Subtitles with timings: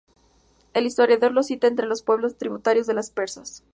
[0.73, 3.63] El historiador los cita entre los pueblos tributarios de los persas.